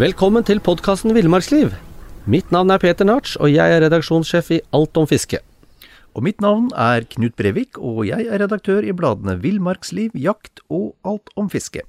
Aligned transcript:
Velkommen 0.00 0.40
til 0.48 0.62
podkasten 0.64 1.12
Villmarksliv. 1.12 1.74
Mitt 2.24 2.48
navn 2.54 2.70
er 2.72 2.80
Peter 2.80 3.04
Narts, 3.04 3.34
og 3.36 3.50
jeg 3.52 3.68
er 3.68 3.82
redaksjonssjef 3.84 4.46
i 4.54 4.58
Alt 4.72 4.96
om 4.96 5.04
fiske. 5.04 5.36
Og 6.16 6.22
mitt 6.24 6.38
navn 6.40 6.70
er 6.72 7.04
Knut 7.10 7.34
Brevik, 7.36 7.76
og 7.76 8.06
jeg 8.08 8.24
er 8.24 8.40
redaktør 8.40 8.86
i 8.86 8.94
bladene 8.96 9.34
Villmarksliv, 9.42 10.14
Jakt 10.16 10.62
og 10.72 10.94
Alt 11.04 11.28
om 11.36 11.50
fiske. 11.52 11.82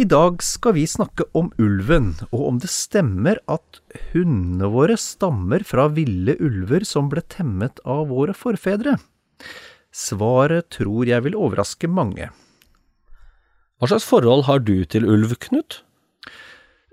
I 0.00 0.06
dag 0.08 0.40
skal 0.40 0.78
vi 0.78 0.86
snakke 0.88 1.26
om 1.36 1.50
ulven, 1.60 2.14
og 2.30 2.46
om 2.46 2.62
det 2.62 2.70
stemmer 2.72 3.42
at 3.52 3.82
hundene 4.14 4.70
våre 4.72 4.96
stammer 4.96 5.66
fra 5.68 5.90
ville 5.92 6.38
ulver 6.40 6.86
som 6.88 7.10
ble 7.12 7.20
temmet 7.36 7.82
av 7.84 8.06
våre 8.14 8.32
forfedre. 8.32 8.96
Svaret 9.92 10.70
tror 10.78 11.04
jeg 11.04 11.26
vil 11.26 11.36
overraske 11.36 11.92
mange. 12.00 12.30
Hva 13.76 13.92
slags 13.92 14.08
forhold 14.08 14.46
har 14.48 14.64
du 14.64 14.78
til 14.88 15.04
ulv, 15.04 15.36
Knut? 15.44 15.82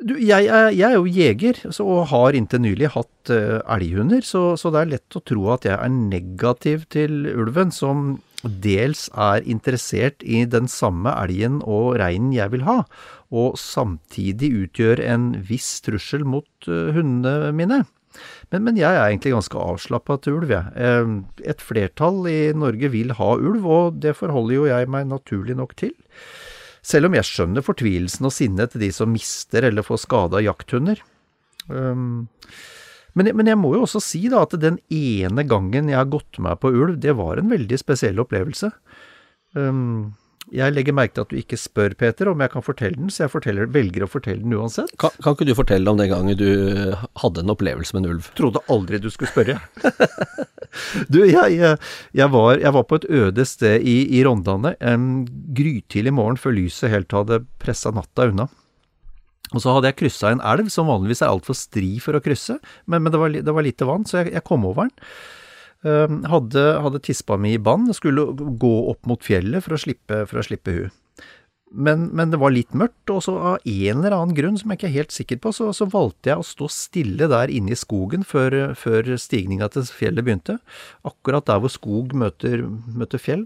Du, 0.04 0.18
jeg 0.20 0.50
er, 0.52 0.74
jeg 0.76 0.92
er 0.92 0.98
jo 0.98 1.08
jeger, 1.08 1.60
så, 1.72 1.86
og 1.88 2.10
har 2.12 2.36
inntil 2.36 2.60
nylig 2.66 2.90
hatt 2.98 3.32
uh, 3.32 3.62
elghunder, 3.78 4.26
så, 4.28 4.58
så, 4.60 4.72
det 4.74 4.82
er 4.82 4.92
lett 4.92 5.16
å 5.16 5.24
tro 5.24 5.46
at 5.54 5.68
jeg 5.68 5.78
er 5.78 5.94
negativ 5.96 6.84
til 6.92 7.30
ulven, 7.32 7.72
som 7.72 8.18
dels 8.44 9.08
er 9.16 9.46
interessert 9.48 10.22
i 10.28 10.44
den 10.52 10.68
samme 10.70 11.14
elgen 11.24 11.62
og 11.64 11.96
reinen 12.02 12.36
jeg 12.36 12.52
vil 12.54 12.66
ha, 12.68 12.82
og 13.32 13.56
samtidig 13.58 14.52
utgjør 14.66 15.02
en 15.08 15.30
viss 15.48 15.78
trussel 15.86 16.28
mot 16.28 16.68
uh, 16.68 16.92
hundene 16.96 17.54
mine. 17.56 17.86
Men, 18.52 18.68
men, 18.68 18.76
jeg 18.80 18.92
er 18.92 19.08
egentlig 19.08 19.34
ganske 19.34 19.60
avslappa 19.64 20.20
til 20.24 20.42
ulv, 20.42 20.52
jeg. 20.52 20.76
Uh, 20.76 21.24
et 21.40 21.64
flertall 21.64 22.20
i 22.32 22.40
Norge 22.52 22.92
vil 22.92 23.16
ha 23.16 23.32
ulv, 23.40 23.64
og 23.64 24.04
det 24.04 24.18
forholder 24.20 24.60
jo 24.60 24.68
jeg 24.74 24.92
meg 24.92 25.08
naturlig 25.08 25.56
nok 25.56 25.76
til. 25.80 25.96
Selv 26.86 27.10
om 27.10 27.16
jeg 27.18 27.26
skjønner 27.26 27.66
fortvilelsen 27.66 28.28
og 28.28 28.34
sinnet 28.36 28.74
til 28.74 28.84
de 28.86 28.92
som 28.94 29.10
mister 29.10 29.66
eller 29.66 29.86
får 29.86 30.04
skada 30.04 30.44
jakthunder. 30.46 31.02
Um, 31.66 32.28
men, 33.18 33.32
men, 33.32 33.48
jeg 33.50 33.58
må 33.58 33.72
jo 33.74 33.86
også 33.88 34.02
si 34.04 34.26
da 34.30 34.44
at 34.46 34.54
den 34.62 34.78
ene 34.94 35.46
gangen 35.50 35.90
jeg 35.90 35.98
har 35.98 36.12
gått 36.12 36.38
meg 36.44 36.60
på 36.62 36.70
ulv, 36.76 37.00
det 37.02 37.16
var 37.18 37.42
en 37.42 37.50
veldig 37.50 37.80
spesiell 37.82 38.22
opplevelse. 38.22 38.70
Um, 39.58 40.14
jeg 40.54 40.74
legger 40.76 40.94
merke 40.94 41.16
til 41.16 41.26
at 41.26 41.32
du 41.32 41.38
ikke 41.40 41.58
spør, 41.58 41.96
Peter, 41.98 42.30
om 42.30 42.42
jeg 42.44 42.52
kan 42.54 42.64
fortelle 42.66 43.00
den, 43.00 43.10
så 43.10 43.26
jeg 43.26 43.68
velger 43.74 44.06
å 44.06 44.10
fortelle 44.10 44.44
den 44.44 44.54
uansett. 44.54 44.92
Kan, 45.02 45.14
kan, 45.24 45.34
ikke 45.34 45.48
du 45.50 45.56
fortelle 45.58 45.90
om 45.90 45.98
den 45.98 46.12
gangen 46.12 46.38
du 46.38 46.94
hadde 47.22 47.42
en 47.42 47.54
opplevelse 47.54 47.96
med 47.96 48.06
en 48.06 48.16
ulv? 48.16 48.28
Trodde 48.38 48.62
aldri 48.70 49.00
du 49.02 49.10
skulle 49.14 49.32
spørre. 49.32 49.58
du, 51.14 51.24
jeg, 51.26 51.58
jeg, 51.58 52.30
var, 52.36 52.60
jeg, 52.62 52.74
var, 52.78 52.86
på 52.86 53.00
et 53.02 53.10
øde 53.10 53.48
sted 53.50 53.82
i, 53.82 53.98
i 54.20 54.22
Rondane 54.28 54.76
en 54.84 55.26
grytidlig 55.58 56.14
morgen 56.14 56.38
før 56.42 56.56
lyset 56.60 56.94
helt 56.94 57.16
hadde 57.16 57.42
pressa 57.62 57.94
natta 57.96 58.30
unna. 58.30 58.50
Og 59.54 59.62
så 59.62 59.74
hadde 59.76 59.92
jeg 59.92 60.00
kryssa 60.04 60.34
en 60.34 60.44
elv 60.46 60.70
som 60.74 60.90
vanligvis 60.90 61.24
er 61.24 61.32
altfor 61.32 61.58
stri 61.58 61.96
for 62.04 62.18
å 62.18 62.22
krysse, 62.24 62.58
men, 62.86 63.06
men 63.06 63.14
det, 63.14 63.22
var, 63.22 63.34
det, 63.34 63.54
var, 63.54 63.66
lite 63.66 63.88
vann, 63.88 64.06
så 64.10 64.22
jeg, 64.22 64.34
jeg 64.36 64.46
kom 64.46 64.66
over 64.68 64.90
den. 64.90 65.10
Ehm, 65.86 66.24
hadde, 66.32 66.64
hadde 66.82 67.02
tispa 67.06 67.38
mi 67.38 67.56
i 67.56 67.62
bånd, 67.62 67.92
skulle 67.94 68.32
gå 68.34 68.76
opp 68.92 69.06
mot 69.10 69.22
fjellet 69.22 69.66
for 69.66 69.78
å 69.78 69.82
slippe, 69.82 70.24
for 70.30 70.42
å 70.42 70.46
slippe 70.46 70.74
hun. 70.74 70.94
Men, 71.76 72.08
men, 72.16 72.32
det 72.32 72.40
var 72.40 72.54
litt 72.56 72.74
mørkt, 72.78 73.12
og 73.12 73.22
så 73.26 73.36
av 73.52 73.68
en 73.68 74.00
eller 74.00 74.16
annen 74.16 74.36
grunn 74.38 74.58
som 74.58 74.72
jeg 74.72 74.80
ikke 74.80 74.88
er 74.88 74.96
helt 74.96 75.16
sikker 75.16 75.42
på, 75.44 75.52
så, 75.54 75.70
så 75.76 75.88
valgte 75.92 76.32
jeg 76.32 76.40
å 76.40 76.48
stå 76.48 76.70
stille 76.72 77.28
der 77.30 77.52
inne 77.52 77.74
i 77.76 77.80
skogen 77.80 78.24
før, 78.26 78.76
før 78.80 79.12
stigninga 79.20 79.68
til 79.74 79.86
fjellet 79.90 80.26
begynte. 80.26 80.58
Akkurat 81.06 81.50
der 81.50 81.62
hvor 81.62 81.74
skog 81.74 82.16
møter, 82.18 82.64
møter 82.96 83.22
fjell. 83.22 83.44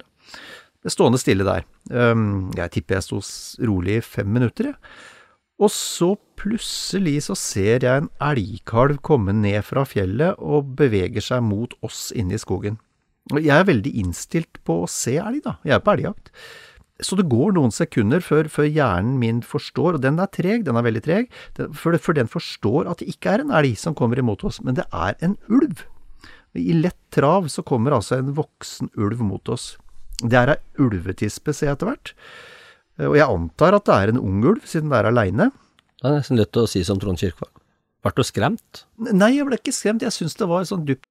Stående 0.87 1.19
stille 1.19 1.47
der. 1.47 1.65
Ehm, 1.91 2.51
jeg 2.55 2.75
tipper 2.77 2.99
jeg 2.99 3.07
sto 3.07 3.23
rolig 3.67 3.97
i 3.99 4.05
fem 4.05 4.29
minutter, 4.31 4.71
jeg. 4.71 5.17
Og 5.59 5.71
så 5.73 6.13
plutselig 6.39 7.25
så 7.25 7.35
ser 7.35 7.83
jeg 7.83 8.05
en 8.05 8.11
elgkalv 8.23 9.01
komme 9.03 9.35
ned 9.35 9.59
fra 9.67 9.83
fjellet 9.87 10.39
og 10.39 10.71
beveger 10.79 11.23
seg 11.23 11.43
mot 11.43 11.73
oss 11.85 12.09
inne 12.15 12.37
i 12.37 12.41
skogen. 12.41 12.79
Og 13.33 13.43
jeg 13.43 13.53
er 13.53 13.67
veldig 13.67 13.91
innstilt 14.01 14.61
på 14.65 14.81
å 14.85 14.89
se 14.89 15.17
elg, 15.19 15.43
da. 15.45 15.57
Jeg 15.67 15.75
er 15.75 15.83
på 15.83 15.93
elgjakt. 15.97 16.31
Så 17.03 17.15
det 17.15 17.29
går 17.31 17.53
noen 17.55 17.71
sekunder 17.71 18.23
før, 18.23 18.49
før, 18.51 18.67
hjernen 18.67 19.19
min 19.21 19.39
forstår, 19.45 19.95
og 19.95 20.03
den 20.03 20.19
er 20.19 20.31
treg, 20.35 20.65
den 20.67 20.79
er 20.79 20.83
veldig 20.83 21.03
treg, 21.05 21.29
for, 21.75 21.95
for 21.95 22.17
den 22.17 22.27
forstår 22.31 22.89
at 22.91 22.99
det 22.99 23.13
ikke 23.13 23.35
er 23.35 23.43
en 23.43 23.53
elg 23.55 23.77
som 23.79 23.95
kommer 23.95 24.19
imot 24.19 24.43
oss, 24.47 24.59
men 24.65 24.75
det 24.79 24.87
er 24.91 25.15
en 25.23 25.37
ulv. 25.47 25.85
I 26.59 26.73
lett 26.75 26.97
trav 27.13 27.47
så 27.51 27.63
kommer 27.63 27.95
altså 27.95 28.17
en 28.19 28.33
voksen 28.35 28.91
ulv 28.99 29.21
mot 29.23 29.53
oss. 29.53 29.77
Det 30.19 30.35
er 30.35 30.55
ei 30.55 30.59
ulvetispe, 30.81 31.53
ser 31.55 31.69
jeg 31.69 31.77
etter 31.77 31.91
hvert. 31.93 32.13
Og 32.99 33.15
jeg 33.15 33.27
antar 33.31 33.77
at 33.77 33.87
det 33.87 33.95
er 33.95 34.11
en 34.11 34.19
ung 34.19 34.43
ulv, 34.43 34.65
siden 34.67 34.91
det 34.91 34.99
er 34.99 35.07
aleine. 35.07 35.49
Det 35.99 36.07
er 36.09 36.19
nesten 36.19 36.39
lett 36.39 36.59
å 36.59 36.67
si 36.67 36.81
som 36.87 36.99
Trond 36.99 37.19
Kirkevag. 37.19 37.51
Ble 38.03 38.11
du 38.15 38.23
skremt? 38.23 38.83
Nei, 38.99 39.33
jeg 39.37 39.47
ble 39.47 39.59
ikke 39.59 39.75
skremt. 39.75 40.03
Jeg 40.03 40.15
syns 40.15 40.37
det 40.39 40.47
var 40.47 40.67
sånn 40.67 40.85
dypt 40.87 41.07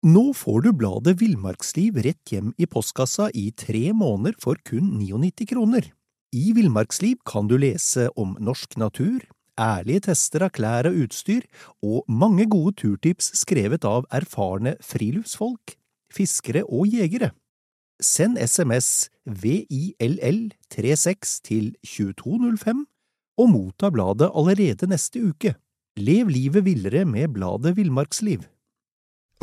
Nå 0.00 0.30
får 0.32 0.62
du 0.64 0.70
bladet 0.72 1.12
Villmarksliv 1.20 1.98
rett 2.00 2.30
hjem 2.32 2.54
i 2.56 2.64
postkassa 2.64 3.26
i 3.36 3.50
tre 3.52 3.90
måneder 3.92 4.38
for 4.40 4.56
kun 4.64 4.94
99 4.96 5.44
kroner. 5.50 5.90
I 6.32 6.54
Villmarksliv 6.56 7.18
kan 7.28 7.50
du 7.50 7.58
lese 7.60 8.06
om 8.16 8.32
norsk 8.40 8.78
natur, 8.80 9.26
ærlige 9.60 10.06
tester 10.06 10.46
av 10.46 10.54
klær 10.56 10.88
og 10.88 10.96
utstyr, 11.02 11.44
og 11.84 12.08
mange 12.08 12.48
gode 12.48 12.78
turtips 12.80 13.28
skrevet 13.42 13.84
av 13.84 14.08
erfarne 14.08 14.78
friluftsfolk, 14.80 15.76
fiskere 16.08 16.64
og 16.64 16.88
jegere. 16.88 17.34
Send 18.00 18.38
SMS 18.38 19.10
VILL36 19.28 21.40
til 21.44 21.74
2205 21.84 22.86
og 23.38 23.50
motta 23.50 23.90
bladet 23.90 24.30
allerede 24.34 24.86
neste 24.86 25.28
uke. 25.28 25.54
Lev 25.96 26.28
livet 26.28 26.64
villere 26.64 27.04
med 27.04 27.28
bladet 27.28 27.76
Villmarksliv. 27.76 28.40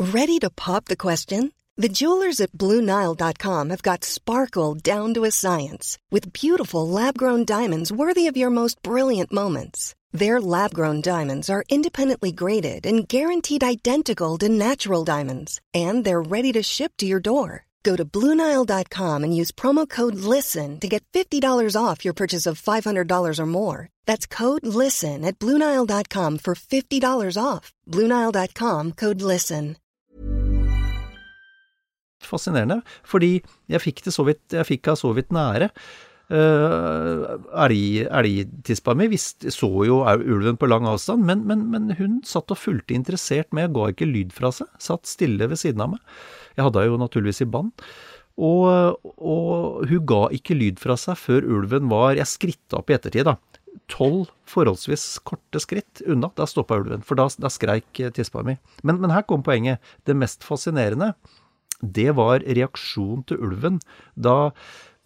Ready 0.00 0.38
to 0.40 0.48
pop 0.56 0.84
the 0.86 0.96
question? 0.96 1.52
The 1.76 1.88
jewelers 1.88 2.40
at 2.40 2.52
BlueNile.com 2.52 3.70
have 3.70 3.82
got 3.82 4.04
sparkle 4.04 4.74
down 4.74 5.14
to 5.14 5.24
a 5.24 5.30
science 5.30 5.98
with 6.10 6.32
beautiful 6.32 6.88
lab-grown 6.88 7.44
diamonds 7.44 7.92
worthy 7.92 8.26
of 8.26 8.36
your 8.36 8.50
most 8.50 8.82
brilliant 8.82 9.32
moments. 9.32 9.94
Their 10.12 10.40
lab-grown 10.40 11.02
diamonds 11.02 11.48
are 11.48 11.64
independently 11.68 12.32
graded 12.32 12.86
and 12.86 13.08
guaranteed 13.08 13.62
identical 13.62 14.36
to 14.38 14.48
natural 14.48 15.04
diamonds, 15.04 15.60
and 15.72 16.04
they're 16.04 16.22
ready 16.22 16.50
to 16.52 16.62
ship 16.62 16.92
to 16.98 17.06
your 17.06 17.20
door. 17.20 17.67
Go 17.82 17.96
to 17.96 18.04
Bluenile.com 18.04 19.24
and 19.24 19.36
use 19.36 19.52
promo 19.52 19.88
code 19.88 20.14
LISTEN 20.14 20.80
to 20.80 20.88
get 20.88 21.04
$50 21.12 21.76
off 21.76 22.04
your 22.04 22.14
purchase 22.14 22.46
of 22.46 22.60
$500 22.60 23.38
or 23.38 23.46
more. 23.46 23.88
That's 24.06 24.26
code 24.26 24.66
LISTEN 24.66 25.24
at 25.24 25.38
Bluenile.com 25.38 26.38
for 26.38 26.54
$50 26.54 27.36
off. 27.42 27.72
Bluenile.com 27.86 28.92
code 28.92 29.22
LISTEN. 29.22 29.76
Fascinerende, 32.18 32.80
fordi 33.06 33.38
jeg 33.70 33.80
fikk 33.80 34.00
det 34.04 34.12
så 34.12 34.24
vidt, 34.26 34.42
jeg 34.50 34.66
fikk 34.66 34.88
av 34.90 34.96
så 34.98 35.12
vidt 35.14 35.30
nære. 35.34 35.68
Uh, 36.28 37.38
Elgtispa 37.64 38.92
mi 38.92 39.06
så 39.16 39.68
jo 39.88 40.02
ulven 40.04 40.58
på 40.60 40.68
lang 40.68 40.84
avstand, 40.84 41.24
men, 41.24 41.46
men, 41.48 41.64
men 41.72 41.94
hun 41.96 42.18
satt 42.28 42.52
og 42.52 42.60
fulgte 42.60 42.92
interessert 42.96 43.48
med, 43.56 43.72
ga 43.72 43.88
ikke 43.92 44.08
lyd 44.08 44.34
fra 44.36 44.52
seg. 44.52 44.68
Satt 44.82 45.08
stille 45.08 45.48
ved 45.48 45.60
siden 45.60 45.84
av 45.84 45.94
meg. 45.94 46.18
Jeg 46.58 46.66
hadde 46.66 46.84
henne 46.84 46.92
jo 46.92 47.00
naturligvis 47.00 47.44
i 47.46 47.48
bånd. 47.48 47.72
Og, 48.38 49.00
og, 49.18 49.86
hun 49.90 50.04
ga 50.06 50.20
ikke 50.36 50.54
lyd 50.54 50.78
fra 50.82 50.94
seg 51.00 51.18
før 51.18 51.46
ulven 51.58 51.88
var 51.90 52.12
Jeg 52.14 52.30
skritta 52.30 52.78
opp 52.78 52.92
i 52.92 52.94
ettertid, 52.94 53.26
da. 53.26 53.38
Tolv 53.90 54.28
forholdsvis 54.48 55.06
korte 55.26 55.62
skritt 55.64 56.04
unna. 56.06 56.30
Da 56.36 56.46
stoppa 56.50 56.78
ulven, 56.78 57.02
for 57.06 57.18
da, 57.18 57.26
da 57.40 57.50
skreik 57.50 58.04
tispa 58.14 58.44
mi. 58.46 58.58
Men, 58.84 59.00
men 59.00 59.14
her 59.14 59.24
kom 59.26 59.42
poenget. 59.46 59.82
Det 60.06 60.16
mest 60.18 60.46
fascinerende, 60.46 61.14
det 61.80 62.10
var 62.18 62.42
reaksjonen 62.42 63.24
til 63.28 63.42
ulven 63.48 63.78
da 64.18 64.52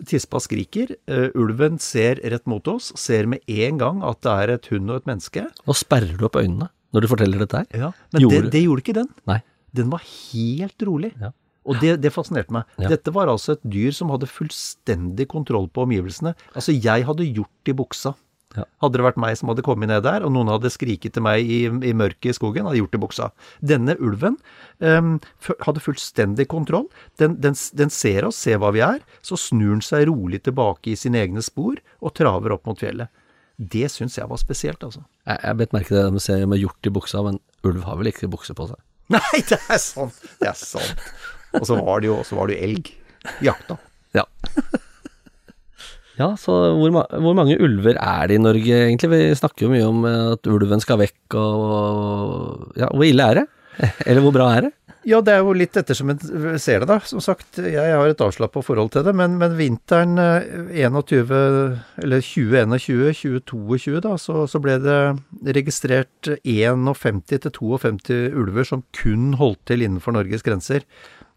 tispa 0.08 0.40
skriker. 0.42 0.94
Uh, 1.10 1.28
ulven 1.38 1.78
ser 1.82 2.20
rett 2.32 2.46
mot 2.50 2.66
oss, 2.70 2.90
ser 2.98 3.28
med 3.30 3.44
en 3.50 3.80
gang 3.80 4.02
at 4.06 4.22
det 4.24 4.36
er 4.44 4.54
et 4.56 4.70
hund 4.72 4.90
og 4.90 5.02
et 5.02 5.10
menneske. 5.10 5.46
Nå 5.68 5.76
sperrer 5.78 6.16
du 6.18 6.26
opp 6.28 6.40
øynene 6.40 6.70
når 6.92 7.04
du 7.04 7.08
forteller 7.08 7.40
dette 7.40 7.62
her. 7.62 7.68
Ja, 7.86 7.92
Men 8.12 8.26
gjorde... 8.26 8.42
Det, 8.46 8.52
det, 8.52 8.64
gjorde 8.66 8.84
ikke 8.84 8.98
den. 8.98 9.08
Nei. 9.30 9.38
Den 9.72 9.88
var 9.92 10.02
helt 10.04 10.84
rolig. 10.84 11.12
Ja. 11.20 11.30
Og 11.62 11.78
det, 11.78 11.94
det 12.02 12.10
fascinerte 12.12 12.52
meg. 12.54 12.66
Ja. 12.80 12.90
Dette 12.90 13.12
var 13.14 13.30
altså 13.30 13.54
et 13.54 13.62
dyr 13.64 13.94
som 13.94 14.10
hadde 14.12 14.28
fullstendig 14.28 15.28
kontroll 15.30 15.68
på 15.72 15.86
omgivelsene. 15.86 16.34
Altså, 16.52 16.74
jeg 16.74 17.06
hadde 17.06 17.28
gjort 17.28 17.70
i 17.70 17.76
buksa. 17.78 18.12
Ja. 18.56 18.66
Hadde 18.84 19.00
det 19.00 19.06
vært 19.06 19.20
meg 19.20 19.36
som 19.38 19.48
hadde 19.48 19.64
kommet 19.64 19.88
ned 19.88 20.04
der, 20.04 20.24
og 20.26 20.32
noen 20.34 20.50
hadde 20.52 20.70
skriket 20.72 21.14
til 21.16 21.24
meg 21.24 21.48
i, 21.48 21.62
i 21.66 21.94
mørket 21.96 22.32
i 22.32 22.36
skogen, 22.36 22.66
hadde 22.68 22.82
gjort 22.82 22.92
det 22.92 23.00
i 23.00 23.04
buksa. 23.06 23.28
Denne 23.72 23.96
ulven 23.96 24.36
um, 24.84 25.14
hadde 25.64 25.84
fullstendig 25.84 26.48
kontroll. 26.52 26.88
Den, 27.20 27.38
den, 27.40 27.56
den, 27.78 27.92
ser 27.92 28.28
oss, 28.28 28.40
ser 28.44 28.60
hva 28.62 28.72
vi 28.76 28.84
er. 28.84 29.00
Så 29.24 29.40
snur 29.40 29.72
den 29.72 29.84
seg 29.84 30.06
rolig 30.10 30.42
tilbake 30.44 30.92
i 30.92 30.98
sine 31.00 31.22
egne 31.24 31.44
spor 31.44 31.80
og 32.00 32.14
traver 32.18 32.56
opp 32.56 32.68
mot 32.68 32.80
fjellet. 32.80 33.12
Det 33.56 33.86
syns 33.92 34.18
jeg 34.18 34.28
var 34.28 34.40
spesielt, 34.40 34.84
altså. 34.84 35.04
Jeg, 35.28 35.38
jeg 35.38 35.60
bet 35.60 35.76
merke 35.76 35.94
det 35.96 36.06
de 36.12 36.22
ser 36.24 36.46
med 36.50 36.60
hjort 36.60 36.88
i 36.88 36.92
buksa, 36.92 37.22
men 37.24 37.40
ulv 37.68 37.84
har 37.86 38.00
vel 38.00 38.10
ikke 38.12 38.30
bukse 38.32 38.56
på 38.58 38.68
seg? 38.70 38.80
Nei, 39.16 39.42
det 39.48 39.60
er 39.60 39.80
sant. 39.80 40.18
Det 40.40 40.50
er 40.50 40.58
sant. 40.58 41.08
Og 41.56 41.68
så 41.68 41.76
var 41.80 42.00
det 42.02 42.08
jo, 42.08 42.20
så 42.26 42.36
var 42.38 42.48
det 42.48 42.56
jo 42.56 42.68
elg. 42.68 42.92
Jakta. 43.44 43.76
Ja. 44.16 44.24
Ja, 46.18 46.34
så 46.36 46.52
hvor, 46.76 46.92
ma 46.92 47.06
hvor 47.24 47.36
mange 47.36 47.56
ulver 47.62 47.96
er 47.96 48.28
det 48.28 48.36
i 48.36 48.42
Norge 48.42 48.82
egentlig? 48.84 49.10
Vi 49.14 49.40
snakker 49.40 49.66
jo 49.66 49.72
mye 49.72 49.88
om 49.88 50.04
eh, 50.08 50.34
at 50.34 50.50
ulven 50.50 50.82
skal 50.84 51.00
vekk 51.00 51.38
og 51.40 52.78
Ja, 52.80 52.92
hvor 52.92 53.08
ille 53.08 53.28
er 53.32 53.42
det? 53.42 53.48
Eller 54.08 54.20
hvor 54.24 54.34
bra 54.34 54.50
er 54.56 54.68
det? 54.68 54.72
Ja, 55.08 55.18
det 55.24 55.32
er 55.34 55.40
jo 55.42 55.54
litt 55.56 55.74
ettersom 55.74 56.12
en 56.12 56.20
ser 56.62 56.84
det, 56.84 56.86
da. 56.86 57.00
Som 57.02 57.18
sagt, 57.24 57.58
jeg 57.58 57.94
har 57.96 58.06
et 58.06 58.20
avslappa 58.22 58.62
forhold 58.62 58.92
til 58.94 59.02
det. 59.02 59.14
Men, 59.18 59.34
men 59.40 59.56
vinteren 59.58 60.14
21, 60.70 61.32
eller 62.04 62.22
2021, 62.22 63.42
2022, 63.50 63.96
da, 64.04 64.12
så, 64.20 64.44
så 64.46 64.60
ble 64.62 64.76
det 64.84 65.00
registrert 65.58 66.30
51-52 66.46 68.20
ulver 68.38 68.68
som 68.68 68.84
kun 68.94 69.32
holdt 69.40 69.64
til 69.72 69.82
innenfor 69.88 70.14
Norges 70.14 70.46
grenser. 70.46 70.86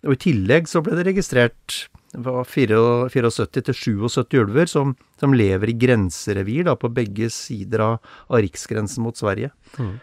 Og 0.06 0.14
i 0.14 0.22
tillegg 0.28 0.70
så 0.70 0.84
ble 0.86 1.00
det 1.00 1.08
registrert 1.10 1.88
74-77 2.18 4.42
ulver 4.42 4.66
som, 4.72 4.96
som, 5.20 5.36
lever 5.36 5.72
i 5.72 5.80
grenserevir 5.80 6.64
da, 6.70 6.76
på 6.80 6.92
begge 6.94 7.30
sider 7.34 7.80
av, 7.84 7.96
av 8.28 8.38
riksgrensen 8.46 9.04
mot 9.06 9.18
Sverige. 9.18 9.50
Mm. 9.78 9.98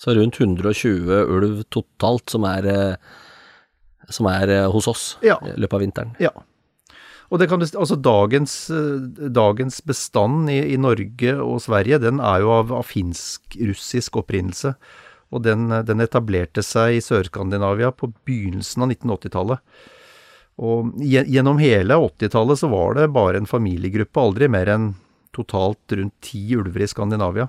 Så 0.00 0.14
rundt 0.16 0.40
120 0.40 1.10
ulv 1.28 1.64
totalt 1.68 2.32
som 2.32 2.46
er, 2.48 2.70
eh, 2.70 2.94
som 4.08 4.26
er 4.30 4.48
eh, 4.48 4.70
hos 4.72 4.88
oss 4.88 5.18
ja. 5.24 5.36
i 5.44 5.58
løpet 5.60 5.76
av 5.76 5.84
vinteren. 5.84 6.14
Ja. 6.22 6.32
Og 7.30 7.38
det 7.38 7.46
kan, 7.50 7.62
altså 7.62 7.98
dagens, 8.00 8.54
eh, 8.74 9.28
dagens 9.30 9.78
bestand 9.86 10.50
i, 10.50 10.58
i, 10.72 10.80
Norge 10.80 11.36
og 11.44 11.60
Sverige, 11.62 12.00
den 12.02 12.18
er 12.18 12.42
jo 12.42 12.50
av, 12.56 12.72
av 12.80 12.88
finsk-russisk 12.88 14.18
opprinnelse. 14.22 14.74
Og 15.30 15.44
den, 15.46 15.68
den, 15.86 16.02
etablerte 16.02 16.64
seg 16.66 16.96
i 16.96 17.04
Sør-Skandinavia 17.04 17.92
på 17.94 18.08
begynnelsen 18.26 18.82
av 18.82 18.90
1980-tallet. 18.96 19.62
Og 20.60 20.92
gjennom 21.00 21.60
hele 21.60 21.96
80-tallet 21.96 22.60
så 22.60 22.68
var 22.68 22.98
det 22.98 23.12
bare 23.14 23.40
en 23.40 23.48
familiegruppe, 23.48 24.20
aldri 24.20 24.48
mer 24.52 24.68
enn 24.68 24.90
totalt 25.32 25.94
rundt 25.96 26.16
ti 26.26 26.42
ulver 26.58 26.84
i 26.84 26.90
Skandinavia. 26.90 27.48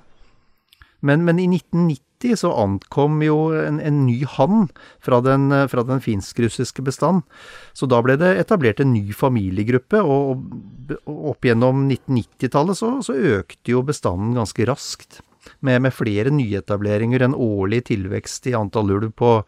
Men, 1.02 1.26
men 1.26 1.40
i 1.42 1.48
1990 1.50 2.38
så 2.38 2.52
ankom 2.62 3.18
jo 3.26 3.38
en, 3.58 3.80
en 3.82 4.04
ny 4.06 4.20
hann 4.38 4.68
fra 5.02 5.18
den, 5.26 5.50
den 5.50 6.04
finsk-russiske 6.06 6.86
bestand. 6.86 7.26
Så 7.74 7.90
da 7.90 8.00
ble 8.06 8.16
det 8.22 8.36
etablert 8.44 8.80
en 8.84 8.94
ny 8.94 9.10
familiegruppe, 9.18 10.04
og, 10.06 10.46
og 11.02 11.32
opp 11.34 11.50
gjennom 11.50 11.88
1990-tallet 11.90 12.78
så, 12.78 12.94
så, 13.04 13.18
økte 13.42 13.74
jo 13.74 13.82
bestanden 13.88 14.38
ganske 14.38 14.70
raskt. 14.70 15.24
Med, 15.66 15.82
med 15.82 15.98
flere 15.98 16.30
nyetableringer, 16.30 17.26
en 17.26 17.36
årlig 17.36 17.88
tilvekst 17.90 18.46
i 18.52 18.54
antall 18.56 18.94
ulv 18.94 19.10
på, 19.18 19.40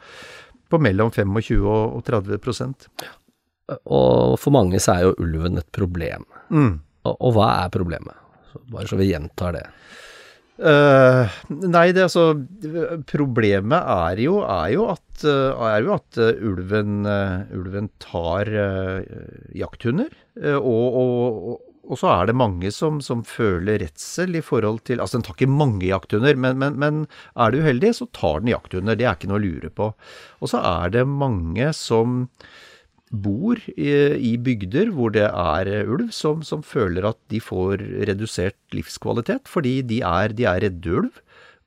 på 0.74 0.81
mellom 0.81 1.13
25 1.13 1.69
og 1.69 2.01
30 2.10 2.42
Og 3.71 4.36
for 4.42 4.56
mange 4.56 4.81
så 4.83 4.98
er 4.98 5.07
jo 5.07 5.18
ulven 5.24 5.62
et 5.62 5.69
problem. 5.75 6.25
Mm. 6.51 6.74
Og, 7.07 7.15
og 7.15 7.36
hva 7.38 7.50
er 7.63 7.74
problemet? 7.74 8.19
Bare 8.71 8.88
så 8.89 9.00
vi 9.00 9.12
gjentar 9.12 9.56
det. 9.56 9.68
Uh, 10.54 11.25
nei, 11.50 11.88
det 11.98 12.04
altså 12.06 12.27
Problemet 13.10 13.88
er 13.89 14.19
jo, 14.21 14.36
er 14.45 14.68
jo 14.75 14.86
at, 14.92 15.24
uh, 15.25 15.57
er 15.65 15.80
jo 15.81 15.95
at 15.95 16.19
uh, 16.21 16.44
ulven, 16.45 17.07
ulven, 17.57 17.89
tar 18.04 18.51
jakthunder. 19.57 20.12
Og, 20.60 21.00
og, 21.00 21.63
og, 21.83 21.95
så 22.00 22.12
er 22.13 22.30
det 22.30 22.38
mange 22.38 22.69
som, 22.74 23.00
som, 23.06 23.25
føler 23.25 23.81
redsel 23.81 24.38
i 24.38 24.44
forhold 24.45 24.80
til 24.88 25.01
Altså, 25.01 25.18
den 25.18 25.25
tar 25.25 25.38
ikke 25.38 25.50
mange 25.51 25.89
jakthunder, 25.89 26.38
men, 26.38 26.62
men, 26.62 26.77
men 26.81 27.01
er 27.33 27.54
du 27.54 27.60
uheldig, 27.63 27.95
så 27.98 28.07
tar 28.13 28.44
den 28.44 28.54
jakthunder. 28.54 28.98
Det 28.98 29.10
er 29.10 29.18
ikke 29.18 29.31
noe 29.33 29.42
å 29.42 29.45
lure 29.48 29.74
på. 29.74 29.89
Og 30.42 30.54
så 30.54 30.62
er 30.62 30.94
det 30.94 31.07
mange 31.10 31.74
som 31.77 32.27
bor 33.13 33.60
i, 33.77 33.92
i, 34.18 34.33
bygder 34.42 34.89
hvor 34.95 35.13
det 35.13 35.27
er 35.27 35.69
ulv, 35.86 36.10
som, 36.15 36.42
som, 36.45 36.63
føler 36.65 37.06
at 37.06 37.19
de 37.30 37.39
får 37.44 37.83
redusert 38.10 38.57
livskvalitet 38.74 39.50
fordi 39.50 39.81
de 39.86 40.01
er, 40.07 40.33
de 40.33 40.48
er 40.50 40.63
redde 40.65 40.95
ulv. 41.04 41.19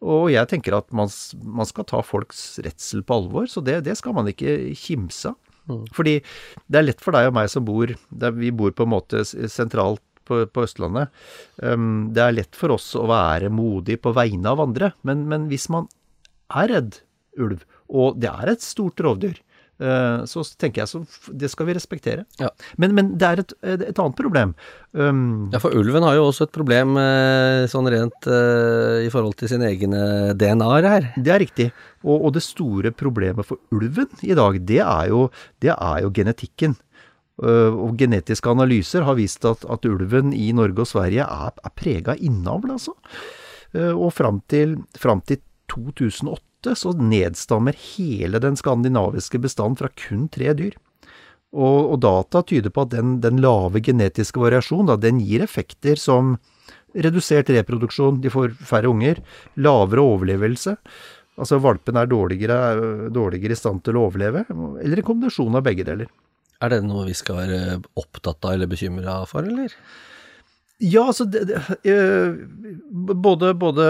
Og 0.06 0.28
jeg 0.34 0.50
tenker 0.50 0.76
at 0.76 0.90
man, 0.94 1.08
man, 1.40 1.68
skal 1.68 1.86
ta 1.88 2.02
folks 2.04 2.58
redsel 2.64 3.04
på 3.06 3.20
alvor, 3.22 3.46
så 3.48 3.62
det, 3.64 3.80
det 3.86 3.96
skal 3.98 4.16
man 4.16 4.28
ikke 4.30 4.74
kimse 4.76 5.32
av. 5.32 5.38
Mm. 5.66 5.86
Fordi 5.96 6.18
det 6.70 6.78
er 6.78 6.84
lett 6.84 7.00
for 7.02 7.16
deg 7.16 7.26
og 7.26 7.32
meg 7.34 7.48
som 7.50 7.64
bor 7.66 7.90
der 7.90 8.34
Vi 8.38 8.52
bor 8.54 8.70
på 8.70 8.84
en 8.86 8.92
måte 8.92 9.24
sentralt 9.26 9.98
på, 10.22 10.44
på 10.46 10.62
Østlandet. 10.62 11.10
Um, 11.58 12.12
det 12.14 12.22
er 12.22 12.36
lett 12.36 12.58
for 12.58 12.74
oss 12.76 12.92
å 12.98 13.08
være 13.10 13.50
modig 13.50 13.98
på 14.02 14.12
vegne 14.14 14.52
av 14.52 14.62
andre, 14.62 14.92
men, 15.06 15.24
men 15.30 15.48
hvis 15.50 15.66
man 15.74 15.88
er 16.54 16.70
redd 16.70 17.00
ulv, 17.34 17.64
og 17.90 18.20
det 18.22 18.30
er 18.30 18.52
et 18.52 18.62
stort 18.62 19.02
rovdyr, 19.02 19.34
Eh, 19.36 19.45
så 19.76 20.40
tenker 20.56 20.82
jeg 20.82 20.88
så 20.88 21.02
det 21.36 21.50
skal 21.52 21.66
vi 21.68 21.74
respektere. 21.76 22.24
Ja. 22.40 22.48
Men, 22.80 22.94
men, 22.96 23.10
det 23.20 23.28
er 23.28 23.42
et, 23.42 23.52
et 23.90 23.98
annet 24.00 24.16
problem. 24.16 24.54
Um, 24.96 25.50
ja, 25.52 25.60
for 25.60 25.76
ulven 25.76 26.04
har 26.06 26.16
jo 26.16 26.28
også 26.30 26.46
et 26.46 26.54
problem 26.54 26.96
eh, 26.96 27.66
sånn 27.68 27.90
rent 27.92 28.28
uh, 28.30 29.02
i 29.04 29.10
forhold 29.12 29.36
til 29.36 29.50
sine 29.52 29.68
egne 29.68 30.32
DNA-er 30.38 30.88
her. 30.88 31.10
Det 31.20 31.34
er 31.34 31.42
riktig. 31.44 31.68
Og, 32.06 32.16
og, 32.16 32.30
det 32.36 32.44
store 32.46 32.94
problemet 32.96 33.44
for 33.44 33.60
ulven 33.76 34.08
i 34.24 34.32
dag, 34.38 34.56
det 34.64 34.80
er 34.80 35.10
jo, 35.12 35.26
det 35.60 35.74
er 35.74 36.02
jo 36.06 36.12
genetikken. 36.16 36.78
Uh, 37.36 37.68
og 37.68 37.98
genetiske 38.00 38.48
analyser 38.48 39.04
har 39.04 39.18
vist 39.18 39.44
at, 39.44 39.66
at, 39.68 39.84
ulven 39.84 40.32
i 40.32 40.48
Norge 40.56 40.86
og 40.86 40.88
Sverige 40.88 41.26
er, 41.28 41.52
er 41.52 41.76
prega 41.76 42.14
av 42.14 42.24
innavl, 42.24 42.72
altså. 42.78 42.96
Uh, 43.76 43.92
og 43.92 44.14
fram 44.16 44.40
til, 44.48 44.78
fram 44.96 45.20
til 45.28 45.42
2008 45.68 46.45
så 46.64 46.92
nedstammer 46.96 47.76
hele 47.78 48.40
den 48.42 48.56
skandinaviske 48.58 49.38
bestanden 49.42 49.78
fra 49.78 49.90
kun 49.94 50.28
tre 50.32 50.54
dyr. 50.56 50.74
Og, 51.56 51.92
og 51.92 52.00
data 52.02 52.42
tyder 52.42 52.72
på 52.74 52.84
at 52.84 52.92
den, 52.96 53.18
den 53.22 53.40
lave 53.40 53.80
genetiske 53.80 54.40
variasjonen 54.40 54.90
da, 54.90 54.96
den 55.00 55.20
gir 55.22 55.44
effekter 55.44 55.96
som 56.00 56.36
redusert 56.96 57.50
reproduksjon, 57.52 58.20
de 58.20 58.32
får 58.32 58.56
færre 58.66 58.90
unger, 58.90 59.20
lavere 59.60 60.04
overlevelse, 60.04 60.76
altså 61.36 61.60
valpen 61.60 62.00
er 62.00 62.08
dårligere, 62.08 62.58
dårligere 63.12 63.52
i 63.52 63.58
stand 63.60 63.84
til 63.84 63.98
å 63.98 64.06
overleve, 64.08 64.46
eller 64.48 65.02
en 65.02 65.06
kombinasjon 65.06 65.58
av 65.60 65.64
begge 65.66 65.84
deler. 65.86 66.10
Er 66.64 66.72
det 66.72 66.82
noe 66.86 67.04
vi 67.04 67.16
skal 67.16 67.42
være 67.42 67.80
opptatt 68.00 68.48
av 68.48 68.56
eller 68.56 68.70
bekymra 68.70 69.20
for, 69.28 69.44
eller? 69.44 69.74
Ja, 70.76 71.06
altså 71.08 71.24
det, 71.24 71.46
det, 71.48 71.56
eh, 71.88 72.34
både, 72.92 73.54
både, 73.56 73.84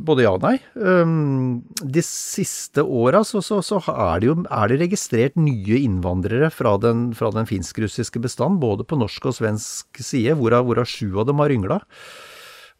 både, 0.00 0.22
ja 0.24 0.30
og 0.32 0.40
nei. 0.40 0.54
Um, 0.72 1.60
de 1.84 2.00
siste 2.06 2.80
åra 2.80 3.20
så, 3.28 3.42
så, 3.44 3.58
så, 3.60 3.82
er 3.92 4.22
det 4.22 4.30
jo 4.30 4.36
er 4.46 4.72
det 4.72 4.78
registrert 4.80 5.36
nye 5.36 5.82
innvandrere 5.82 6.48
fra 6.54 6.78
den, 6.80 7.10
den 7.12 7.50
finsk-russiske 7.50 8.22
bestand, 8.24 8.62
både 8.64 8.88
på 8.88 8.96
norsk 8.96 9.28
og 9.28 9.36
svensk 9.42 10.00
side, 10.00 10.38
hvorav, 10.40 10.64
hvorav 10.70 10.88
sju 10.88 11.20
av 11.20 11.28
dem 11.28 11.44
har 11.44 11.52
yngla. 11.52 11.82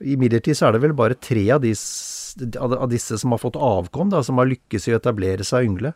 Imidlertid 0.01 0.57
så 0.57 0.71
er 0.71 0.79
det 0.79 0.87
vel 0.87 0.97
bare 0.97 1.21
tre 1.21 1.45
av, 1.53 1.61
disse, 1.61 2.49
av 2.57 2.89
disse 2.89 3.21
som 3.21 3.37
har 3.37 3.43
fått 3.43 3.61
avkom, 3.61 4.09
da, 4.17 4.25
som 4.25 4.41
har 4.41 4.49
lykkes 4.49 4.89
i 4.89 4.97
å 4.97 5.03
etablere 5.03 5.45
seg 5.45 5.69
yngle. 5.69 5.93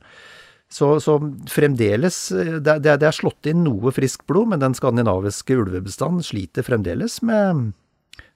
Så, 0.73 0.89
så 1.01 1.19
fremdeles 1.51 2.17
det, 2.35 2.79
det, 2.83 2.97
det, 2.99 3.07
er 3.07 3.15
slått 3.15 3.47
inn 3.47 3.63
noe 3.65 3.93
friskt 3.95 4.27
blod, 4.27 4.51
men 4.51 4.63
den 4.63 4.75
skandinaviske 4.75 5.55
ulvebestanden 5.55 6.27
sliter 6.27 6.67
fremdeles 6.67 7.21
med, 7.23 7.71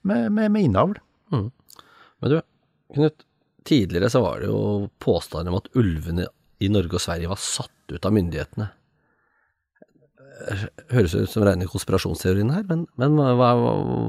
med, 0.07 0.29
med, 0.31 0.53
med 0.55 0.69
innavl. 0.69 0.95
Mm. 1.35 1.49
Men 2.23 2.33
du, 2.33 2.37
Knut, 2.95 3.25
tidligere 3.67 4.11
så 4.11 4.23
var 4.25 4.41
det 4.43 4.51
jo 4.51 4.91
påstander 5.03 5.53
om 5.53 5.59
at 5.61 5.71
ulvene 5.79 6.29
i 6.61 6.71
Norge 6.73 6.99
og 6.99 7.03
Sverige 7.03 7.31
var 7.31 7.41
satt 7.43 7.93
ut 7.93 8.07
av 8.07 8.15
myndighetene. 8.15 8.69
Høres 10.91 11.17
ut 11.17 11.31
som 11.31 11.45
rene 11.45 11.69
konspirasjonsteorien 11.69 12.53
her, 12.55 12.65
men, 12.69 12.87
men 13.01 13.19
hva, 13.19 13.51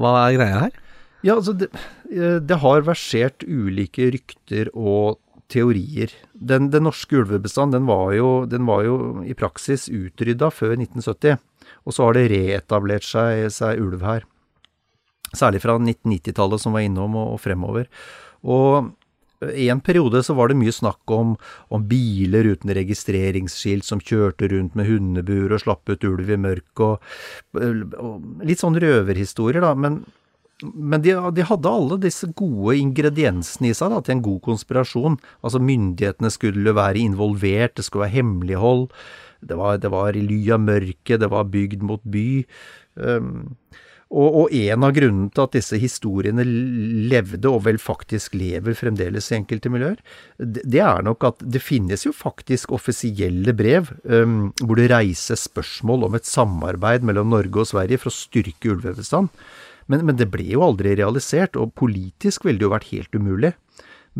hva, 0.02 0.14
er 0.22 0.38
greia 0.38 0.62
her? 0.68 0.80
Ja, 1.22 1.36
altså 1.36 1.54
det, 1.58 1.70
det 2.48 2.58
har 2.64 2.88
versert 2.88 3.44
ulike 3.46 4.10
rykter 4.16 4.72
og 4.74 5.20
teorier. 5.52 6.14
Den, 6.34 6.70
den 6.74 6.88
norske 6.88 7.20
ulvebestanden 7.22 7.82
den 7.82 7.90
var, 7.90 8.14
jo, 8.16 8.30
var 8.68 8.86
jo 8.88 8.96
i 9.28 9.36
praksis 9.38 9.90
utrydda 9.92 10.52
før 10.54 10.78
1970. 10.78 11.42
Og 11.86 11.96
så 11.96 12.08
har 12.08 12.18
det 12.18 12.30
reetablert 12.32 13.06
seg, 13.08 13.48
seg 13.54 13.82
ulv 13.82 14.06
her. 14.06 14.26
Særlig 15.32 15.62
fra 15.64 15.78
1990-tallet 15.80 16.64
som 16.64 16.76
var 16.76 16.86
innom 16.86 17.16
og, 17.16 17.36
og 17.36 17.44
fremover. 17.44 17.88
Og 18.42 18.92
i 19.58 19.70
en 19.74 19.82
periode 19.82 20.22
så 20.24 20.36
var 20.38 20.52
det 20.52 20.60
mye 20.60 20.74
snakk 20.74 21.12
om, 21.16 21.34
om, 21.74 21.86
biler 21.90 22.52
uten 22.54 22.74
registreringsskilt 22.78 23.88
som 23.88 24.02
kjørte 24.02 24.52
rundt 24.52 24.76
med 24.78 24.90
hundebur 24.90 25.56
og 25.56 25.64
slapp 25.64 25.90
ut 25.90 26.06
ulv 26.06 26.30
i 26.30 26.38
mørket, 26.38 26.84
og, 26.86 27.96
og 27.98 28.46
litt 28.46 28.62
sånn 28.62 28.78
røverhistorier, 28.82 29.64
da. 29.66 29.74
Men 29.74 30.04
men 30.62 31.02
de, 31.02 31.16
de, 31.36 31.46
hadde 31.48 31.72
alle 31.72 31.98
disse 32.04 32.30
gode 32.38 32.78
ingrediensene 32.80 33.72
i 33.72 33.76
seg 33.78 33.94
da, 33.94 34.02
til 34.06 34.18
en 34.18 34.26
god 34.26 34.42
konspirasjon. 34.46 35.18
Altså 35.42 35.62
myndighetene 35.64 36.32
skulle 36.34 36.76
være 36.78 37.02
involvert, 37.02 37.76
det 37.78 37.88
skulle 37.88 38.08
være 38.08 38.18
hemmelighold. 38.20 38.90
Det 39.42 39.58
var, 39.58 39.80
det 39.82 39.90
var 39.94 40.18
i 40.18 40.26
ly 40.26 40.42
av 40.54 40.62
mørket, 40.62 41.22
det 41.24 41.32
var 41.32 41.50
bygd 41.50 41.86
mot 41.88 42.04
by. 42.14 42.28
Um, 43.02 43.48
og, 44.12 44.28
og, 44.28 44.52
en 44.52 44.84
av 44.84 44.92
grunnene 44.92 45.32
til 45.32 45.46
at 45.46 45.54
disse 45.56 45.78
historiene 45.80 46.44
levde, 46.44 47.48
og 47.48 47.64
vel 47.70 47.80
faktisk 47.80 48.36
lever 48.36 48.76
fremdeles 48.76 49.30
i 49.32 49.38
enkelte 49.38 49.72
miljøer, 49.72 50.02
det, 50.36 50.66
det 50.68 50.82
er 50.84 51.06
nok 51.08 51.24
at 51.30 51.46
det 51.48 51.64
finnes 51.64 52.04
jo 52.04 52.12
faktisk 52.16 52.76
offisielle 52.76 53.56
brev 53.56 53.88
um, 54.04 54.52
hvor 54.60 54.78
det 54.78 54.90
reises 54.92 55.48
spørsmål 55.48 56.10
om 56.10 56.20
et 56.20 56.28
samarbeid 56.28 57.08
mellom 57.08 57.32
Norge 57.32 57.64
og 57.64 57.72
Sverige 57.72 58.04
for 58.04 58.12
å 58.12 58.18
styrke 58.20 58.76
ulvebestanden. 58.76 59.32
Men, 59.88 60.06
men, 60.08 60.18
det 60.20 60.30
ble 60.34 60.46
jo 60.54 60.66
aldri 60.66 60.96
realisert, 61.00 61.58
og 61.58 61.74
politisk 61.80 62.46
ville 62.46 62.62
det 62.62 62.68
jo 62.68 62.74
vært 62.76 62.92
helt 62.92 63.16
umulig. 63.18 63.54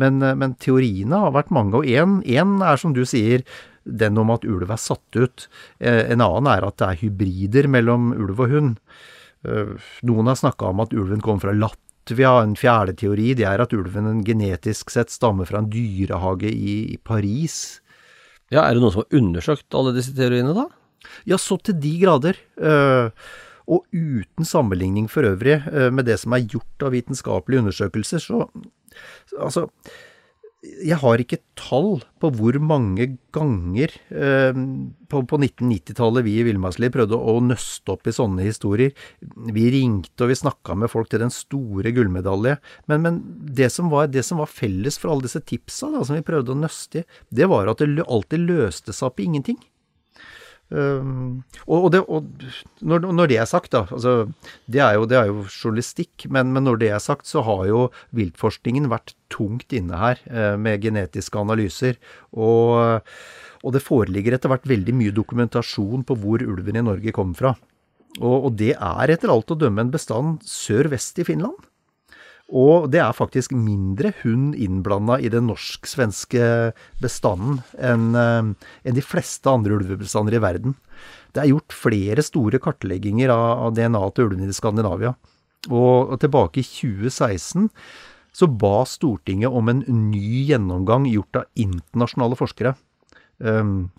Men, 0.00 0.18
men 0.18 0.56
teoriene 0.56 1.20
har 1.26 1.34
vært 1.34 1.52
mange, 1.52 1.82
og 1.82 1.86
én 1.86 2.54
er 2.64 2.80
som 2.80 2.94
du 2.96 3.04
sier, 3.08 3.44
den 3.84 4.18
om 4.20 4.30
at 4.32 4.46
ulv 4.46 4.70
er 4.70 4.80
satt 4.80 5.18
ut. 5.18 5.48
En 5.82 6.22
annen 6.22 6.48
er 6.48 6.64
at 6.64 6.78
det 6.80 6.88
er 6.88 7.00
hybrider 7.02 7.68
mellom 7.70 8.12
ulv 8.14 8.40
og 8.44 8.54
hund. 8.54 8.74
Noen 9.42 10.30
har 10.30 10.38
snakka 10.38 10.70
om 10.70 10.82
at 10.84 10.94
ulven 10.94 11.22
kommer 11.24 11.48
fra 11.48 11.56
Latvia. 11.56 12.36
En 12.42 12.54
fjerde 12.58 12.94
teori 12.98 13.32
det 13.38 13.46
er 13.48 13.62
at 13.64 13.74
ulven 13.74 14.22
genetisk 14.26 14.94
sett 14.94 15.10
stammer 15.12 15.48
fra 15.50 15.62
en 15.62 15.70
dyrehage 15.72 16.50
i, 16.50 16.76
i 16.94 16.98
Paris. 17.02 17.80
Ja, 18.52 18.66
Er 18.66 18.76
det 18.76 18.84
noen 18.84 18.94
som 18.94 19.04
har 19.04 19.18
undersøkt 19.18 19.74
alle 19.74 19.94
disse 19.96 20.14
teoriene, 20.14 20.54
da? 20.54 20.68
Ja, 21.26 21.38
så 21.40 21.56
til 21.58 21.78
de 21.82 21.96
grader. 22.02 22.38
Uh, 22.60 23.10
og 23.66 23.84
uten 23.92 24.48
sammenligning 24.48 25.10
for 25.10 25.26
øvrig 25.28 25.60
uh, 25.68 25.90
med 25.94 26.08
det 26.10 26.18
som 26.22 26.34
er 26.36 26.46
gjort 26.46 26.86
av 26.86 26.96
vitenskapelige 26.96 27.66
undersøkelser, 27.66 28.22
så 28.22 28.46
Altså, 29.40 29.62
jeg 30.62 30.98
har 31.02 31.18
ikke 31.18 31.40
tall 31.58 31.96
på 32.22 32.28
hvor 32.36 32.56
mange 32.62 33.06
ganger 33.34 33.90
eh, 34.14 34.58
på, 35.10 35.22
på 35.26 35.38
1990-tallet 35.40 36.22
vi 36.26 36.36
i 36.38 36.44
Villmarksliv 36.46 36.92
prøvde 36.94 37.18
å 37.18 37.34
nøste 37.42 37.94
opp 37.96 38.06
i 38.06 38.14
sånne 38.14 38.46
historier. 38.46 38.92
Vi 39.20 39.64
ringte 39.74 40.22
og 40.22 40.30
vi 40.30 40.38
snakka 40.38 40.76
med 40.78 40.92
folk 40.92 41.10
til 41.10 41.24
den 41.24 41.34
store 41.34 41.90
gullmedalje. 41.96 42.58
Men, 42.86 43.02
men 43.02 43.20
det, 43.58 43.72
som 43.74 43.90
var, 43.90 44.12
det, 44.14 44.22
som 44.28 44.38
var, 44.42 44.52
felles 44.52 45.00
for 45.02 45.12
alle 45.12 45.26
disse 45.26 45.42
tipsa 45.48 45.90
da, 45.96 46.04
som 46.06 46.18
vi 46.18 46.26
prøvde 46.30 46.54
å 46.54 46.62
nøste 46.62 47.02
i, 47.02 47.06
det 47.34 47.50
var 47.50 47.72
at 47.72 47.82
det 47.82 48.06
alltid 48.06 48.46
løste 48.46 48.94
seg 48.94 49.10
opp 49.10 49.18
i 49.18 49.26
ingenting. 49.32 49.58
Um, 50.72 51.42
og, 51.66 51.90
det, 51.92 52.00
og 52.08 52.24
når, 52.80 53.04
når, 53.12 53.28
det 53.28 53.36
er 53.42 53.48
sagt, 53.48 53.74
da 53.74 53.82
altså, 53.92 54.14
det, 54.64 54.80
er 54.80 54.96
jo, 54.96 55.04
det, 55.08 55.18
er 55.18 55.28
jo, 55.28 55.42
journalistikk, 55.44 56.24
men, 56.32 56.54
men, 56.54 56.64
når 56.64 56.78
det 56.80 56.88
er 56.94 57.02
sagt, 57.02 57.28
så 57.28 57.42
har 57.44 57.66
jo 57.68 57.82
viltforskningen 58.16 58.88
vært 58.92 59.12
tungt 59.32 59.74
inne 59.76 60.00
her 60.00 60.22
eh, 60.30 60.54
med 60.56 60.80
genetiske 60.84 61.36
analyser. 61.40 61.98
Og, 62.32 63.04
og, 63.60 63.68
det 63.76 63.84
foreligger 63.84 64.38
etter 64.38 64.52
hvert 64.52 64.70
veldig 64.70 64.96
mye 64.96 65.16
dokumentasjon 65.16 66.06
på 66.08 66.16
hvor 66.22 66.44
ulven 66.46 66.80
i 66.80 66.86
Norge 66.86 67.14
kommer 67.16 67.36
fra. 67.36 67.52
Og, 68.20 68.48
og 68.48 68.56
det 68.60 68.72
er 68.76 69.12
etter 69.12 69.32
alt 69.32 69.52
å 69.52 69.58
dømme 69.58 69.84
en 69.84 69.92
bestand 69.92 70.40
sør-vest 70.48 71.20
i 71.20 71.28
Finland. 71.28 71.60
Og 72.52 72.90
det 72.92 73.00
er 73.00 73.16
faktisk 73.16 73.54
mindre 73.56 74.12
hund 74.20 74.52
innblanda 74.60 75.16
i 75.16 75.30
den 75.32 75.46
norsk-svenske 75.48 76.44
bestanden 77.00 77.62
enn 77.80 78.12
eh, 78.18 78.52
en 78.84 78.98
de 78.98 79.04
fleste 79.04 79.48
andre 79.48 79.78
ulvebestander 79.78 80.36
i 80.36 80.42
verden. 80.42 80.76
Det 81.32 81.42
er 81.42 81.52
gjort 81.54 81.72
flere 81.72 82.24
store 82.24 82.60
kartlegginger 82.60 83.32
av, 83.32 83.72
DNA 83.76 84.02
til 84.12 84.28
ulvene 84.28 84.52
i 84.52 84.56
Skandinavia. 84.56 85.14
Og 85.72 86.12
tilbake 86.20 86.60
i 86.60 86.66
2016 86.66 87.70
så 88.32 88.48
ba 88.48 88.82
Stortinget 88.88 89.52
om 89.52 89.68
en 89.68 89.82
ny 90.10 90.44
gjennomgang 90.48 91.06
gjort 91.08 91.42
av 91.42 91.48
internasjonale 91.60 92.36
forskere. 92.36 92.74
Um, 93.38 93.90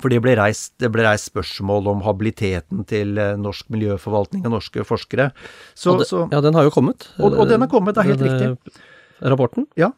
for 0.00 0.08
det 0.12 0.22
ble, 0.24 0.34
reist, 0.38 0.72
det 0.80 0.88
ble, 0.94 1.04
reist, 1.04 1.28
spørsmål 1.28 1.90
om 1.92 2.04
habiliteten 2.06 2.84
til 2.88 3.18
eh, 3.20 3.34
norsk 3.40 3.68
miljøforvaltning 3.74 4.46
og 4.48 4.54
norske 4.56 4.86
forskere. 4.88 5.28
Så, 5.74 5.98
det, 6.00 6.08
så, 6.08 6.24
ja, 6.32 6.40
den 6.44 6.56
har 6.56 6.64
jo 6.68 6.72
kommet. 6.72 7.10
Og, 7.18 7.36
og 7.36 7.50
den 7.50 7.60
har 7.64 7.68
kommet, 7.72 7.98
det 7.98 8.04
er 8.04 8.12
helt 8.14 8.24
den, 8.24 8.56
riktig. 8.56 8.80
Rapporten? 9.20 9.68
Ja. 9.76 9.92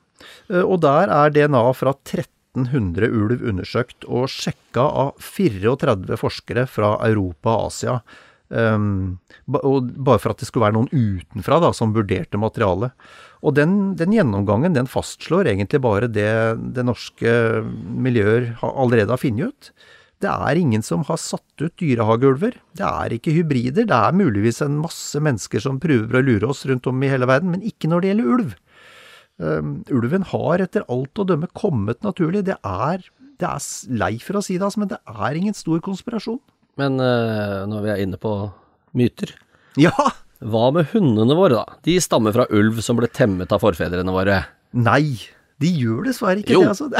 Eh, 0.51 0.65
og 0.65 0.81
der 0.83 1.13
er 1.15 1.35
DNA 1.35 1.63
fra 1.79 1.95
1300 1.95 3.07
ulv 3.07 3.47
undersøkt, 3.53 4.03
og 4.11 4.27
sjekka 4.33 4.89
av 5.05 5.15
34 5.23 6.19
forskere 6.19 6.67
fra 6.71 6.97
Europa 7.07 7.55
og 7.55 7.71
Asia. 7.71 8.01
Um, 8.53 9.19
og 9.57 9.89
bare 10.05 10.21
for 10.21 10.35
at 10.35 10.43
det 10.43 10.47
skulle 10.51 10.67
være 10.67 10.77
noen 10.77 10.91
utenfra 10.93 11.63
da, 11.65 11.73
som 11.75 11.95
vurderte 11.97 12.39
materialet. 12.41 12.93
Og 13.45 13.57
den, 13.57 13.95
den, 13.99 14.13
gjennomgangen 14.15 14.77
den 14.77 14.89
fastslår 14.89 15.51
egentlig 15.51 15.81
bare 15.85 16.09
det 16.09 16.31
det 16.77 16.85
norske 16.87 17.33
miljøer 18.05 18.55
allerede 18.65 19.13
har 19.13 19.21
funnet 19.21 19.53
ut. 19.53 19.73
Det 20.25 20.31
er 20.31 20.57
ingen 20.57 20.85
som 20.85 21.03
har 21.09 21.19
satt 21.21 21.61
ut 21.61 21.75
dyrehageulver. 21.81 22.57
Det 22.77 22.87
er 22.87 23.17
ikke 23.17 23.35
hybrider. 23.35 23.89
Det 23.89 23.97
er 23.97 24.17
muligvis 24.17 24.63
en 24.65 24.79
masse 24.81 25.21
mennesker 25.21 25.61
som 25.61 25.81
prøver 25.83 26.21
å 26.21 26.25
lure 26.25 26.53
oss 26.55 26.65
rundt 26.71 26.87
om 26.89 27.03
i 27.05 27.11
hele 27.13 27.29
verden, 27.29 27.53
men 27.53 27.67
ikke 27.67 27.91
når 27.91 28.05
det 28.05 28.13
gjelder 28.13 28.33
ulv. 28.37 28.55
Um, 29.43 29.77
ulven 29.91 30.25
har 30.31 30.63
etter 30.63 30.87
alt 30.87 31.19
å 31.19 31.27
dømme 31.27 31.51
kommet 31.59 32.01
naturlig. 32.07 32.45
Det 32.47 32.57
er, 32.63 33.05
det 33.43 33.51
er 33.51 33.69
lei 34.01 34.15
for 34.23 34.39
å 34.39 34.45
si 34.47 34.57
det, 34.57 34.65
altså, 34.65 34.85
men 34.85 34.93
det 34.95 35.03
er 35.11 35.41
ingen 35.41 35.59
stor 35.59 35.83
konspirasjon. 35.85 36.41
Men 36.81 36.99
uh, 36.99 37.65
når 37.71 37.85
vi 37.85 37.93
er 37.93 38.05
inne 38.05 38.21
på 38.21 38.35
myter 38.99 39.35
Ja! 39.81 39.95
Hva 40.45 40.69
med 40.75 40.91
hundene 40.91 41.37
våre, 41.39 41.63
da? 41.63 41.79
De 41.87 41.95
stammer 42.03 42.35
fra 42.35 42.45
ulv 42.53 42.83
som 42.85 42.99
ble 42.99 43.09
temmet 43.09 43.53
av 43.55 43.63
forfedrene 43.63 44.13
våre. 44.13 44.43
Nei, 44.77 45.15
de 45.63 45.71
gjør 45.71 46.09
dessverre 46.09 46.43
ikke 46.43 46.57
jo. 46.57 46.65
det. 46.67 46.73
Altså. 46.75 46.91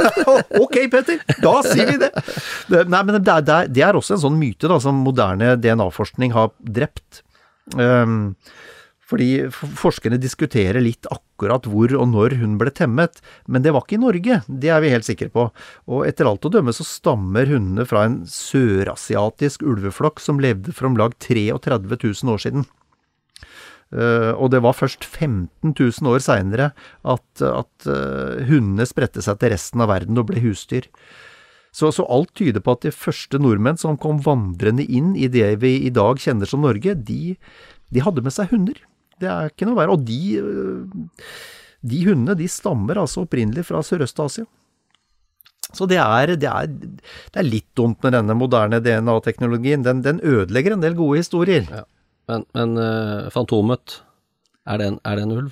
ok, 0.64 0.78
Petter, 0.92 1.18
da 1.42 1.54
sier 1.66 1.90
vi 1.90 1.98
det. 2.00 2.10
Nei, 2.88 3.02
men 3.02 3.18
det 3.18 3.34
er, 3.34 3.68
det 3.68 3.82
er, 3.84 3.98
også 3.98 4.16
en 4.16 4.22
sånn 4.22 4.38
myte 4.40 4.70
da, 4.70 4.78
som 4.80 5.02
moderne 5.04 5.56
DNA-forskning 5.60 6.32
har 6.36 6.54
drept. 6.62 7.20
Um, 7.74 8.36
fordi 9.06 9.46
forskerne 9.52 10.18
diskuterer 10.18 10.82
litt 10.82 11.06
akkurat 11.14 11.66
hvor 11.70 11.92
og 11.94 12.08
når 12.10 12.36
hun 12.40 12.56
ble 12.58 12.72
temmet, 12.74 13.20
men 13.46 13.62
det 13.62 13.70
var 13.74 13.84
ikke 13.84 14.00
i 14.00 14.02
Norge, 14.02 14.40
det 14.48 14.72
er 14.72 14.82
vi 14.82 14.90
helt 14.90 15.06
sikre 15.06 15.30
på. 15.30 15.44
Og 15.86 16.06
etter 16.08 16.26
alt 16.26 16.46
å 16.48 16.50
dømme 16.50 16.74
så 16.74 16.86
stammer 16.86 17.46
hundene 17.46 17.86
fra 17.86 18.06
en 18.08 18.24
sørasiatisk 18.30 19.62
ulveflokk 19.66 20.22
som 20.22 20.42
levde 20.42 20.74
for 20.74 20.90
om 20.90 20.98
lag 20.98 21.14
33 21.22 21.78
000 21.78 22.34
år 22.34 22.42
siden. 22.42 22.66
Uh, 23.94 24.34
og 24.34 24.50
det 24.50 24.58
var 24.64 24.74
først 24.74 25.06
15 25.06 25.70
000 25.70 26.10
år 26.10 26.18
seinere 26.24 26.72
at, 27.06 27.26
at 27.46 27.86
uh, 27.86 28.42
hundene 28.48 28.82
spredte 28.88 29.22
seg 29.22 29.38
til 29.38 29.54
resten 29.54 29.84
av 29.84 29.92
verden 29.92 30.18
og 30.18 30.26
ble 30.32 30.42
husdyr. 30.42 30.90
Så, 31.70 31.92
så, 31.94 32.02
alt 32.10 32.32
tyder 32.34 32.64
på 32.64 32.74
at 32.74 32.82
de 32.88 32.90
første 32.90 33.38
nordmenn 33.38 33.78
som 33.78 33.98
kom 34.00 34.18
vandrende 34.24 34.82
inn 34.82 35.12
i 35.14 35.28
det 35.30 35.60
vi 35.62 35.76
i 35.86 35.92
dag 35.94 36.18
kjenner 36.18 36.50
som 36.50 36.64
Norge, 36.66 36.96
de, 36.98 37.36
de 37.94 38.02
hadde 38.02 38.24
med 38.24 38.34
seg 38.34 38.50
hunder. 38.50 38.80
Det 39.22 39.30
er 39.32 39.52
ikke 39.52 39.68
noe 39.68 39.78
verre. 39.78 39.96
Og 39.96 40.04
de, 40.06 40.20
uh, 40.42 41.26
de 41.86 42.04
hundene 42.08 42.36
de 42.38 42.48
stammer 42.50 43.00
altså 43.02 43.24
opprinnelig 43.24 43.66
fra 43.68 43.82
Sørøst-Asia. 43.86 44.46
Så 45.74 45.88
det 45.90 45.98
er, 45.98 46.36
det, 46.38 46.46
er, 46.46 46.68
det 46.70 47.40
er, 47.40 47.46
litt 47.46 47.68
dumt 47.76 48.04
med 48.06 48.14
denne 48.14 48.36
moderne 48.38 48.78
DNA-teknologien. 48.84 49.82
Den, 49.84 50.02
den, 50.04 50.20
ødelegger 50.22 50.76
en 50.76 50.84
del 50.84 50.94
gode 50.98 51.24
historier. 51.24 51.66
Ja. 51.72 51.82
Men, 52.30 52.44
men 52.56 52.78
uh, 52.78 53.26
Fantomet, 53.34 54.00
er 54.66 54.80
det, 54.80 54.86
en, 54.92 55.00
er 55.06 55.18
det 55.18 55.26
en 55.26 55.34
ulv? 55.36 55.50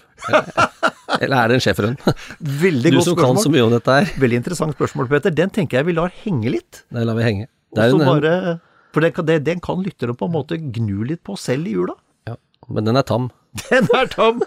Eller, 1.23 1.37
er 1.39 1.51
det 1.51 1.59
en 1.59 1.63
schæferhund? 1.63 1.99
Veldig 2.65 2.95
godt 2.95 3.07
spørsmål. 3.07 3.07
Du 3.07 3.11
som 3.11 3.19
kan 3.21 3.43
så 3.43 3.53
mye 3.53 3.67
om 3.67 3.75
dette 3.75 3.99
her. 3.99 4.09
Veldig 4.23 4.41
interessant 4.43 4.75
spørsmål, 4.75 5.11
Peter. 5.13 5.35
Den 5.35 5.53
tenker 5.55 5.81
jeg 5.81 5.91
vi 5.91 5.97
lar 5.99 6.15
henge 6.25 6.55
litt. 6.57 6.83
Det 6.91 7.05
lar 7.07 7.19
vi 7.19 7.27
henge. 7.27 7.51
En, 7.75 8.03
bare, 8.07 8.59
for 8.95 9.03
den 9.03 9.15
kan, 9.15 9.27
den 9.27 9.63
kan 9.63 9.81
lytterne 9.83 10.15
på 10.19 10.29
en 10.29 10.35
måte 10.35 10.59
gnu 10.59 11.07
litt 11.07 11.23
på 11.27 11.35
selv 11.39 11.71
i 11.71 11.75
jula. 11.75 11.97
Ja, 12.31 12.37
men 12.71 12.87
den 12.87 12.99
er 12.99 13.07
tam. 13.07 13.31
Den 13.69 13.87
er 13.95 14.09
tom. 14.11 14.43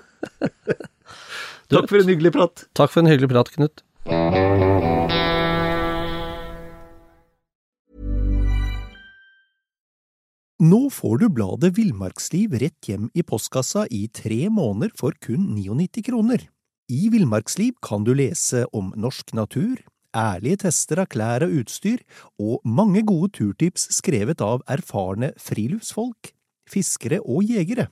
takk 1.71 1.87
for 1.87 1.99
en 2.01 2.09
hyggelig 2.11 2.33
prat. 2.35 2.65
Takk 2.75 2.91
for 2.91 3.03
en 3.03 3.11
hyggelig 3.11 3.31
prat, 3.31 3.51
Knut. 3.55 3.83
Nå 10.57 10.87
får 10.89 11.19
du 11.21 11.27
bladet 11.29 11.75
Villmarksliv 11.77 12.55
rett 12.57 12.87
hjem 12.89 13.11
i 13.13 13.23
postkassa 13.23 13.85
i 13.93 14.07
tre 14.09 14.47
måneder 14.49 14.89
for 14.97 15.13
kun 15.21 15.51
99 15.53 16.01
kroner. 16.07 16.47
I 16.89 17.11
Villmarksliv 17.13 17.75
kan 17.83 18.07
du 18.07 18.15
lese 18.17 18.63
om 18.75 18.89
norsk 18.97 19.35
natur, 19.37 19.83
ærlige 20.17 20.63
tester 20.65 21.03
av 21.03 21.11
klær 21.13 21.45
og 21.45 21.53
utstyr, 21.61 22.01
og 22.41 22.65
mange 22.65 23.03
gode 23.05 23.29
turtips 23.37 23.85
skrevet 23.99 24.41
av 24.41 24.65
erfarne 24.71 25.29
friluftsfolk, 25.37 26.33
fiskere 26.67 27.21
og 27.21 27.45
jegere. 27.45 27.91